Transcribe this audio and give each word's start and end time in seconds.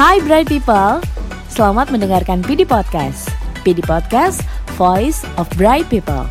Hai 0.00 0.16
Bright 0.24 0.48
People, 0.48 1.04
selamat 1.52 1.92
mendengarkan 1.92 2.40
PD 2.40 2.64
Podcast. 2.64 3.28
PD 3.60 3.84
Podcast, 3.84 4.40
Voice 4.80 5.20
of 5.36 5.44
Bright 5.60 5.92
People. 5.92 6.24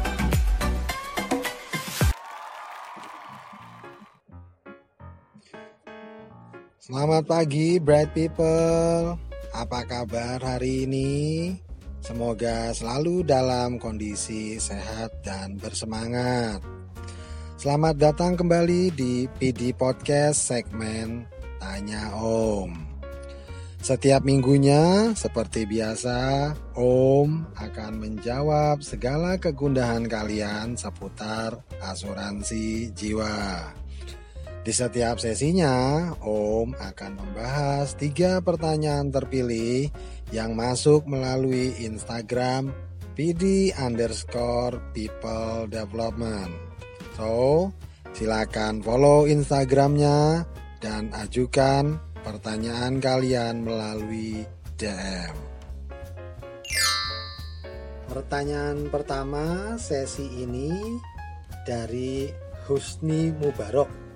Selamat 6.81 7.29
pagi 7.29 7.77
Bright 7.77 8.09
People. 8.17 9.13
Apa 9.53 9.85
kabar 9.85 10.41
hari 10.41 10.89
ini? 10.89 11.53
Semoga 12.01 12.73
selalu 12.73 13.21
dalam 13.21 13.77
kondisi 13.77 14.57
sehat 14.57 15.21
dan 15.21 15.61
bersemangat. 15.61 16.57
Selamat 17.61 18.01
datang 18.01 18.33
kembali 18.33 18.89
di 18.97 19.29
PD 19.37 19.77
Podcast 19.77 20.57
segmen 20.57 21.29
Tanya 21.61 22.17
Om. 22.17 22.88
Setiap 23.79 24.27
minggunya, 24.27 25.15
seperti 25.15 25.63
biasa, 25.63 26.51
Om 26.75 27.55
akan 27.55 27.93
menjawab 27.95 28.83
segala 28.83 29.39
kegundahan 29.39 30.03
kalian 30.03 30.75
seputar 30.75 31.63
asuransi 31.79 32.91
jiwa. 32.91 33.71
Di 34.59 34.75
setiap 34.75 35.23
sesinya, 35.23 36.11
Om 36.19 36.75
akan 36.75 37.11
membahas 37.23 37.95
tiga 37.95 38.43
pertanyaan 38.43 39.15
terpilih 39.15 39.87
yang 40.35 40.59
masuk 40.59 41.07
melalui 41.07 41.71
Instagram 41.79 42.75
PD 43.15 43.71
underscore 43.79 44.75
people 44.91 45.71
development. 45.71 46.51
So, 47.15 47.71
silakan 48.11 48.83
follow 48.83 49.23
Instagramnya 49.23 50.43
dan 50.83 51.15
ajukan 51.15 51.99
pertanyaan 52.23 52.99
kalian 52.99 53.63
melalui 53.63 54.43
DM. 54.75 55.35
Pertanyaan 58.09 58.89
pertama 58.89 59.77
sesi 59.77 60.25
ini 60.41 60.73
dari 61.67 62.25
Husni 62.65 63.29
Mubarok 63.29 64.09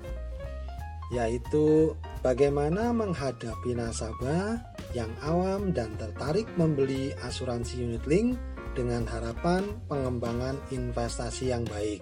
yaitu 1.13 1.93
bagaimana 2.25 2.89
menghadapi 2.89 3.77
nasabah 3.77 4.57
yang 4.97 5.13
awam 5.21 5.69
dan 5.69 5.93
tertarik 6.01 6.49
membeli 6.57 7.13
asuransi 7.21 7.85
unit 7.85 8.03
link 8.09 8.33
dengan 8.73 9.05
harapan 9.05 9.61
pengembangan 9.85 10.57
investasi 10.73 11.53
yang 11.53 11.61
baik. 11.69 12.01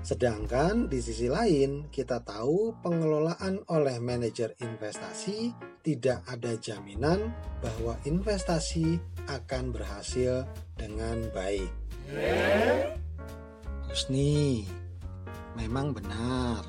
Sedangkan 0.00 0.88
di 0.88 0.96
sisi 1.04 1.28
lain, 1.28 1.92
kita 1.92 2.24
tahu 2.24 2.72
pengelolaan 2.80 3.60
oleh 3.68 4.00
manajer 4.00 4.56
investasi 4.56 5.52
tidak 5.84 6.24
ada 6.24 6.56
jaminan 6.56 7.32
bahwa 7.60 7.96
investasi 8.08 8.96
akan 9.28 9.76
berhasil 9.76 10.48
dengan 10.76 11.28
baik. 11.36 11.68
Husni, 13.92 14.64
memang 15.56 15.92
benar. 15.92 16.64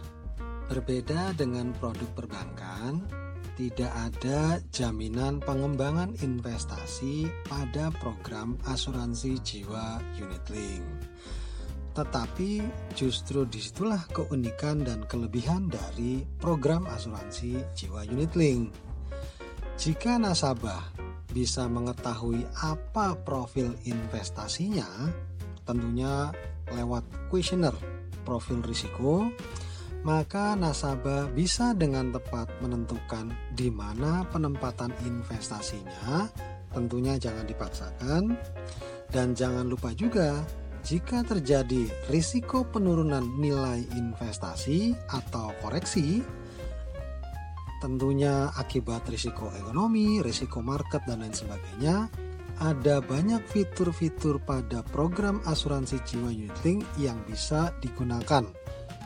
Berbeda 0.68 1.36
dengan 1.36 1.76
produk 1.76 2.08
perbankan, 2.16 3.04
tidak 3.60 3.92
ada 3.92 4.64
jaminan 4.72 5.44
pengembangan 5.44 6.16
investasi 6.24 7.28
pada 7.48 7.92
program 8.00 8.56
asuransi 8.68 9.40
jiwa 9.44 10.00
unit 10.20 10.46
link. 10.48 10.88
Tetapi 11.92 12.64
justru 12.96 13.44
di 13.44 13.60
situlah 13.60 14.08
keunikan 14.16 14.88
dan 14.88 15.04
kelebihan 15.04 15.68
dari 15.68 16.24
program 16.40 16.88
asuransi 16.88 17.60
jiwa 17.76 18.08
unit 18.08 18.32
link. 18.40 18.72
Jika 19.76 20.16
nasabah 20.16 20.94
bisa 21.32 21.68
mengetahui 21.68 22.48
apa 22.64 23.16
profil 23.24 23.76
investasinya, 23.88 24.88
tentunya 25.68 26.32
lewat 26.72 27.04
kuesioner 27.28 27.76
profil 28.24 28.64
risiko, 28.64 29.28
maka 30.08 30.56
nasabah 30.56 31.28
bisa 31.34 31.76
dengan 31.76 32.14
tepat 32.16 32.48
menentukan 32.64 33.36
di 33.52 33.68
mana 33.68 34.24
penempatan 34.32 34.96
investasinya. 35.04 36.30
Tentunya 36.72 37.20
jangan 37.20 37.44
dipaksakan, 37.44 38.24
dan 39.12 39.36
jangan 39.36 39.68
lupa 39.68 39.92
juga 39.92 40.40
jika 40.82 41.22
terjadi 41.22 41.90
risiko 42.10 42.66
penurunan 42.66 43.24
nilai 43.38 43.86
investasi 43.94 44.98
atau 45.14 45.54
koreksi, 45.62 46.26
tentunya 47.82 48.50
akibat 48.58 49.06
risiko 49.10 49.54
ekonomi, 49.54 50.22
risiko 50.22 50.62
market, 50.62 51.06
dan 51.06 51.22
lain 51.22 51.34
sebagainya, 51.34 52.10
ada 52.62 53.02
banyak 53.02 53.42
fitur-fitur 53.50 54.38
pada 54.42 54.86
program 54.94 55.42
asuransi 55.50 55.98
jiwa 56.06 56.30
unit 56.30 56.86
yang 57.02 57.18
bisa 57.26 57.74
digunakan. 57.82 58.46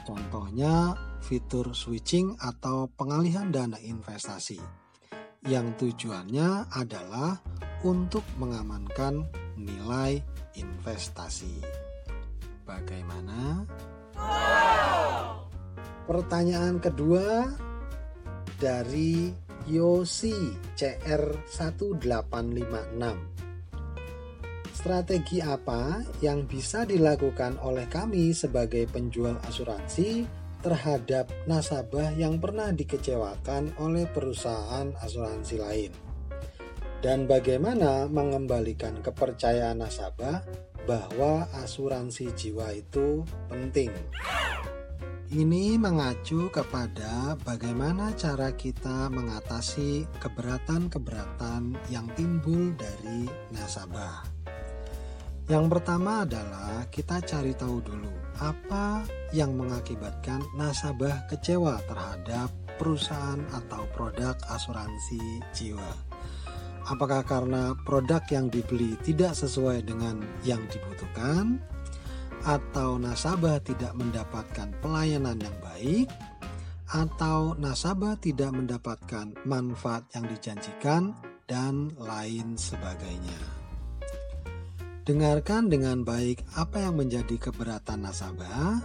Contohnya 0.04 0.96
fitur 1.24 1.72
switching 1.72 2.36
atau 2.40 2.92
pengalihan 2.94 3.50
dana 3.50 3.80
investasi 3.80 4.60
yang 5.46 5.78
tujuannya 5.78 6.74
adalah 6.74 7.38
untuk 7.86 8.26
mengamankan 8.42 9.45
nilai 9.60 10.24
investasi. 10.56 11.60
Bagaimana? 12.66 13.62
Pertanyaan 16.06 16.78
kedua 16.80 17.50
dari 18.60 19.34
Yosi 19.66 20.54
CR1856. 20.78 23.02
Strategi 24.76 25.40
apa 25.42 26.06
yang 26.22 26.46
bisa 26.46 26.86
dilakukan 26.86 27.58
oleh 27.66 27.90
kami 27.90 28.38
sebagai 28.38 28.86
penjual 28.86 29.34
asuransi 29.50 30.30
terhadap 30.62 31.34
nasabah 31.50 32.14
yang 32.14 32.38
pernah 32.38 32.70
dikecewakan 32.70 33.74
oleh 33.82 34.06
perusahaan 34.06 34.94
asuransi 35.02 35.58
lain? 35.58 36.05
Dan 37.04 37.28
bagaimana 37.28 38.08
mengembalikan 38.08 39.00
kepercayaan 39.04 39.82
nasabah 39.82 40.46
bahwa 40.86 41.50
asuransi 41.66 42.32
jiwa 42.38 42.72
itu 42.76 43.26
penting. 43.50 43.92
Ini 45.26 45.82
mengacu 45.82 46.54
kepada 46.54 47.34
bagaimana 47.42 48.14
cara 48.14 48.54
kita 48.54 49.10
mengatasi 49.10 50.06
keberatan-keberatan 50.22 51.74
yang 51.90 52.06
timbul 52.14 52.72
dari 52.78 53.26
nasabah. 53.50 54.22
Yang 55.50 55.66
pertama 55.78 56.26
adalah 56.26 56.86
kita 56.94 57.26
cari 57.26 57.58
tahu 57.58 57.82
dulu 57.82 58.14
apa 58.38 59.06
yang 59.34 59.58
mengakibatkan 59.58 60.46
nasabah 60.54 61.26
kecewa 61.30 61.82
terhadap 61.90 62.50
perusahaan 62.78 63.42
atau 63.54 63.86
produk 63.98 64.38
asuransi 64.54 65.42
jiwa. 65.58 66.15
Apakah 66.86 67.26
karena 67.26 67.74
produk 67.82 68.22
yang 68.30 68.50
dibeli 68.54 68.94
tidak 69.02 69.34
sesuai 69.34 69.90
dengan 69.90 70.22
yang 70.46 70.62
dibutuhkan, 70.70 71.58
atau 72.46 73.02
nasabah 73.02 73.58
tidak 73.66 73.98
mendapatkan 73.98 74.70
pelayanan 74.86 75.42
yang 75.42 75.58
baik, 75.66 76.08
atau 76.94 77.58
nasabah 77.58 78.14
tidak 78.22 78.54
mendapatkan 78.54 79.34
manfaat 79.50 80.06
yang 80.14 80.30
dijanjikan, 80.30 81.18
dan 81.50 81.94
lain 82.02 82.58
sebagainya. 82.58 83.42
Dengarkan 85.06 85.70
dengan 85.70 86.02
baik 86.02 86.42
apa 86.58 86.82
yang 86.82 86.98
menjadi 86.98 87.38
keberatan 87.38 88.10
nasabah. 88.10 88.82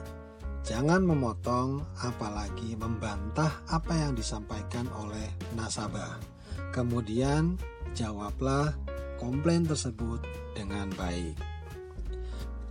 Jangan 0.61 1.00
memotong, 1.00 1.81
apalagi 2.05 2.77
membantah 2.77 3.65
apa 3.72 3.97
yang 3.97 4.12
disampaikan 4.12 4.84
oleh 4.93 5.32
nasabah. 5.56 6.30
Kemudian 6.70 7.58
jawablah 7.93 8.75
komplain 9.20 9.67
tersebut 9.69 10.23
dengan 10.56 10.88
baik. 10.97 11.37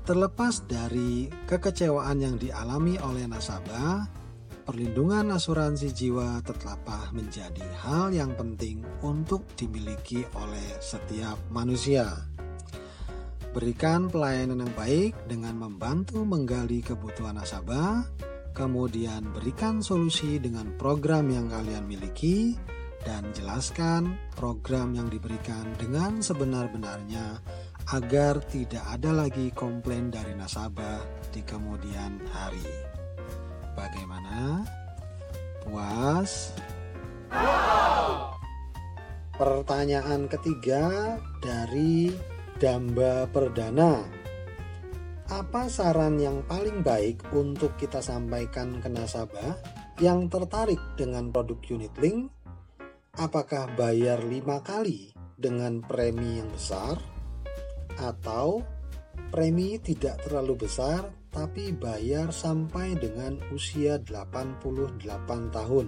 Terlepas 0.10 0.66
dari 0.66 1.30
kekecewaan 1.46 2.18
yang 2.18 2.36
dialami 2.42 2.98
oleh 2.98 3.30
nasabah, 3.30 4.10
perlindungan 4.66 5.30
asuransi 5.38 5.94
jiwa 5.94 6.42
tetaplah 6.42 7.14
menjadi 7.14 7.62
hal 7.86 8.10
yang 8.10 8.34
penting 8.34 8.82
untuk 9.06 9.46
dimiliki 9.54 10.26
oleh 10.34 10.82
setiap 10.82 11.38
manusia. 11.54 12.10
Berikan 13.54 14.10
pelayanan 14.10 14.66
yang 14.66 14.74
baik 14.74 15.14
dengan 15.30 15.58
membantu 15.58 16.22
menggali 16.26 16.82
kebutuhan 16.82 17.38
nasabah, 17.38 18.06
kemudian 18.58 19.30
berikan 19.30 19.82
solusi 19.82 20.42
dengan 20.42 20.74
program 20.78 21.30
yang 21.30 21.50
kalian 21.54 21.86
miliki, 21.86 22.58
dan 23.08 23.32
jelaskan 23.32 24.20
program 24.36 24.92
yang 24.96 25.08
diberikan 25.08 25.64
dengan 25.80 26.20
sebenar-benarnya 26.20 27.40
agar 27.96 28.44
tidak 28.52 28.84
ada 28.86 29.10
lagi 29.16 29.50
komplain 29.56 30.12
dari 30.14 30.36
nasabah 30.36 31.02
di 31.34 31.42
kemudian 31.42 32.22
hari. 32.30 32.66
Bagaimana? 33.74 34.62
Puas? 35.64 36.54
Pertanyaan 39.40 40.28
ketiga 40.28 41.16
dari 41.40 42.12
Damba 42.60 43.24
Perdana. 43.32 44.04
Apa 45.30 45.72
saran 45.72 46.20
yang 46.20 46.44
paling 46.44 46.84
baik 46.84 47.24
untuk 47.32 47.72
kita 47.80 48.04
sampaikan 48.04 48.84
ke 48.84 48.90
nasabah 48.92 49.56
yang 50.02 50.28
tertarik 50.28 50.82
dengan 51.00 51.32
produk 51.32 51.62
unit 51.72 51.94
link? 52.02 52.39
Apakah 53.18 53.74
bayar 53.74 54.22
lima 54.22 54.62
kali 54.62 55.10
dengan 55.34 55.82
premi 55.82 56.38
yang 56.38 56.52
besar? 56.54 57.02
Atau 57.98 58.62
premi 59.34 59.82
tidak 59.82 60.22
terlalu 60.22 60.70
besar 60.70 61.10
tapi 61.34 61.74
bayar 61.74 62.30
sampai 62.30 62.94
dengan 62.98 63.42
usia 63.50 63.98
88 63.98 65.02
tahun? 65.50 65.88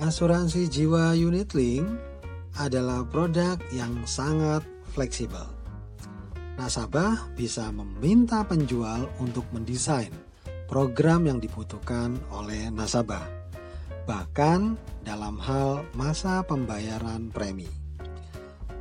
Asuransi 0.00 0.66
jiwa 0.66 1.12
unit 1.14 1.52
link 1.52 1.86
adalah 2.58 3.06
produk 3.06 3.60
yang 3.70 4.02
sangat 4.08 4.66
fleksibel. 4.90 5.46
Nasabah 6.58 7.30
bisa 7.38 7.70
meminta 7.70 8.42
penjual 8.42 9.06
untuk 9.22 9.46
mendesain 9.54 10.12
program 10.70 11.26
yang 11.26 11.42
dibutuhkan 11.42 12.14
oleh 12.30 12.70
nasabah, 12.70 13.39
bahkan 14.04 14.76
dalam 15.02 15.36
hal 15.40 15.84
masa 15.96 16.44
pembayaran 16.44 17.32
premi. 17.32 17.68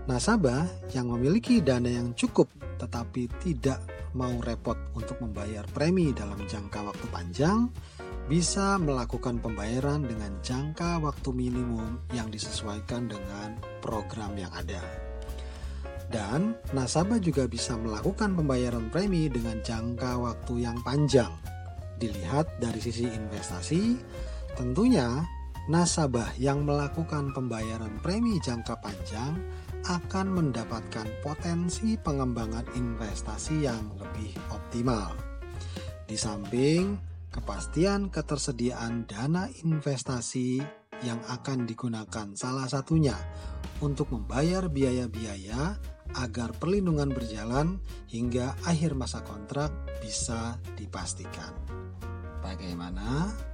Nasabah 0.10 0.66
yang 0.96 1.14
memiliki 1.14 1.62
dana 1.62 1.90
yang 1.90 2.18
cukup 2.18 2.50
tetapi 2.80 3.28
tidak 3.44 3.84
mau 4.18 4.34
repot 4.42 4.78
untuk 4.98 5.22
membayar 5.22 5.62
premi 5.70 6.10
dalam 6.16 6.42
jangka 6.50 6.82
waktu 6.82 7.06
panjang 7.14 7.70
bisa 8.30 8.78
melakukan 8.78 9.42
pembayaran 9.42 10.06
dengan 10.06 10.38
jangka 10.42 11.02
waktu 11.02 11.30
minimum 11.34 11.98
yang 12.14 12.30
disesuaikan 12.30 13.10
dengan 13.10 13.58
program 13.82 14.38
yang 14.38 14.54
ada. 14.54 14.82
Dan 16.10 16.58
nasabah 16.74 17.22
juga 17.22 17.46
bisa 17.46 17.78
melakukan 17.78 18.34
pembayaran 18.34 18.90
premi 18.90 19.30
dengan 19.30 19.62
jangka 19.62 20.18
waktu 20.18 20.66
yang 20.66 20.78
panjang. 20.82 21.30
Dilihat 22.02 22.58
dari 22.58 22.82
sisi 22.82 23.06
investasi, 23.06 23.82
tentunya 24.60 25.24
nasabah 25.72 26.36
yang 26.36 26.68
melakukan 26.68 27.32
pembayaran 27.32 27.96
premi 28.04 28.44
jangka 28.44 28.76
panjang 28.84 29.40
akan 29.88 30.28
mendapatkan 30.36 31.08
potensi 31.24 31.96
pengembangan 31.96 32.68
investasi 32.76 33.64
yang 33.64 33.96
lebih 33.96 34.36
optimal. 34.52 35.16
Di 36.04 36.20
samping 36.20 37.00
kepastian 37.32 38.12
ketersediaan 38.12 39.08
dana 39.08 39.48
investasi 39.64 40.60
yang 41.08 41.24
akan 41.32 41.64
digunakan 41.64 42.36
salah 42.36 42.68
satunya 42.68 43.16
untuk 43.80 44.12
membayar 44.12 44.68
biaya-biaya 44.68 45.80
agar 46.20 46.52
perlindungan 46.60 47.16
berjalan 47.16 47.80
hingga 48.12 48.60
akhir 48.68 48.92
masa 48.92 49.24
kontrak 49.24 49.72
bisa 50.04 50.60
dipastikan. 50.76 51.56
Bagaimana? 52.44 53.49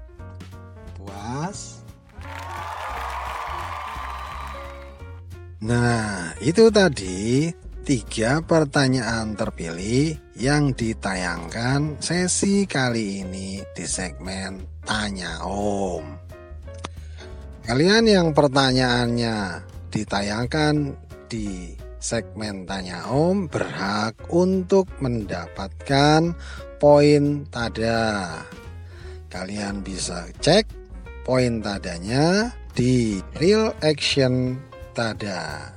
Puas? 1.05 1.85
Nah, 5.61 6.33
itu 6.41 6.73
tadi 6.73 7.53
tiga 7.85 8.41
pertanyaan 8.41 9.37
terpilih 9.37 10.17
yang 10.41 10.73
ditayangkan 10.73 12.01
sesi 12.01 12.65
kali 12.65 13.21
ini 13.21 13.61
di 13.77 13.85
segmen 13.85 14.81
Tanya 14.81 15.45
Om. 15.45 16.05
Kalian 17.65 18.05
yang 18.09 18.27
pertanyaannya 18.33 19.61
ditayangkan 19.93 20.97
di 21.29 21.77
segmen 22.01 22.65
Tanya 22.65 23.13
Om 23.13 23.45
berhak 23.45 24.17
untuk 24.33 24.89
mendapatkan 24.97 26.33
poin 26.81 27.45
tada. 27.53 28.41
Kalian 29.29 29.81
bisa 29.81 30.29
cek 30.41 30.84
poin 31.25 31.57
tadanya 31.57 32.53
di 32.77 33.17
Real 33.41 33.73
Action 33.81 34.61
Tada. 34.93 35.73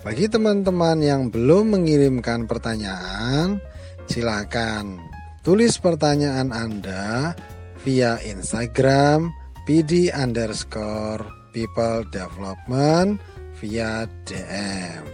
Bagi 0.00 0.24
teman-teman 0.24 1.04
yang 1.04 1.28
belum 1.28 1.76
mengirimkan 1.76 2.48
pertanyaan, 2.48 3.60
silakan 4.08 4.96
tulis 5.44 5.76
pertanyaan 5.76 6.48
Anda 6.48 7.36
via 7.84 8.16
Instagram 8.24 9.28
pd 9.68 10.16
underscore 10.16 11.20
people 11.52 12.08
development 12.08 13.20
via 13.60 14.08
DM. 14.24 15.04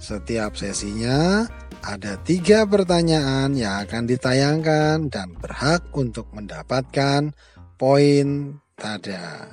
Setiap 0.00 0.58
sesinya 0.58 1.46
ada 1.86 2.18
tiga 2.26 2.66
pertanyaan 2.66 3.54
yang 3.54 3.84
akan 3.86 4.04
ditayangkan 4.10 5.06
dan 5.08 5.32
berhak 5.38 5.86
untuk 5.96 6.28
mendapatkan 6.34 7.32
poin 7.80 8.60
tada. 8.76 9.48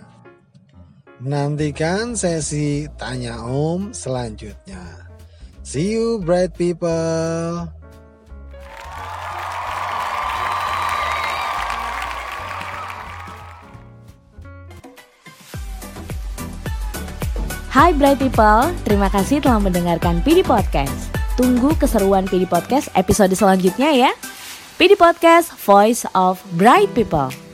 Nantikan 1.23 2.11
sesi 2.11 2.83
tanya 2.99 3.39
Om 3.39 3.95
selanjutnya. 3.95 5.07
See 5.63 5.95
you 5.95 6.19
bright 6.19 6.51
people. 6.59 7.71
Hai 17.71 17.93
Bright 17.93 18.17
People, 18.17 18.73
terima 18.89 19.05
kasih 19.05 19.37
telah 19.37 19.61
mendengarkan 19.61 20.19
PD 20.25 20.41
Podcast. 20.41 21.13
Tunggu 21.37 21.77
keseruan 21.77 22.25
PD 22.25 22.49
Podcast 22.49 22.89
episode 22.97 23.31
selanjutnya 23.37 23.93
ya. 23.93 24.11
PD 24.81 24.97
Podcast, 24.97 25.53
Voice 25.61 26.09
of 26.17 26.41
Bright 26.57 26.89
People. 26.97 27.46